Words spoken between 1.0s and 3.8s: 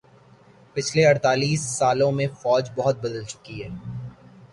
اڑتالیس سالوں میں فوج بہت بدل چکی ہے